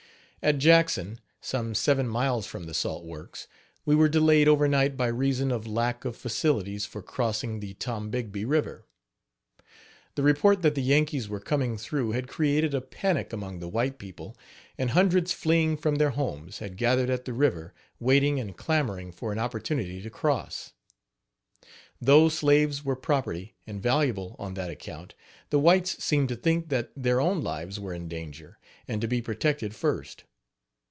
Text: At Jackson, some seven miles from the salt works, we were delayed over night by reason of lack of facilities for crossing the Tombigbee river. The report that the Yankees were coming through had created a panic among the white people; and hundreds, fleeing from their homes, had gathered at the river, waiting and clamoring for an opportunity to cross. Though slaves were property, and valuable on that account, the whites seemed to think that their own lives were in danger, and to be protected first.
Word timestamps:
At 0.43 0.57
Jackson, 0.57 1.19
some 1.39 1.75
seven 1.75 2.07
miles 2.07 2.47
from 2.47 2.63
the 2.63 2.73
salt 2.73 3.05
works, 3.05 3.47
we 3.85 3.93
were 3.93 4.09
delayed 4.09 4.47
over 4.47 4.67
night 4.67 4.97
by 4.97 5.05
reason 5.05 5.51
of 5.51 5.67
lack 5.67 6.03
of 6.03 6.15
facilities 6.17 6.83
for 6.83 7.03
crossing 7.03 7.59
the 7.59 7.75
Tombigbee 7.75 8.43
river. 8.45 8.87
The 10.15 10.23
report 10.23 10.63
that 10.63 10.73
the 10.73 10.81
Yankees 10.81 11.29
were 11.29 11.39
coming 11.39 11.77
through 11.77 12.13
had 12.13 12.27
created 12.27 12.73
a 12.73 12.81
panic 12.81 13.31
among 13.31 13.59
the 13.59 13.67
white 13.67 13.99
people; 13.99 14.35
and 14.79 14.89
hundreds, 14.89 15.31
fleeing 15.31 15.77
from 15.77 15.97
their 15.97 16.09
homes, 16.09 16.57
had 16.57 16.75
gathered 16.75 17.11
at 17.11 17.25
the 17.25 17.33
river, 17.33 17.75
waiting 17.99 18.39
and 18.39 18.57
clamoring 18.57 19.11
for 19.11 19.31
an 19.31 19.37
opportunity 19.37 20.01
to 20.01 20.09
cross. 20.09 20.73
Though 22.01 22.29
slaves 22.29 22.83
were 22.83 22.95
property, 22.95 23.53
and 23.67 23.79
valuable 23.79 24.35
on 24.39 24.55
that 24.55 24.71
account, 24.71 25.13
the 25.51 25.59
whites 25.59 26.03
seemed 26.03 26.29
to 26.29 26.35
think 26.35 26.69
that 26.69 26.89
their 26.97 27.21
own 27.21 27.41
lives 27.43 27.79
were 27.79 27.93
in 27.93 28.07
danger, 28.07 28.57
and 28.87 28.99
to 29.01 29.07
be 29.07 29.21
protected 29.21 29.75
first. 29.75 30.23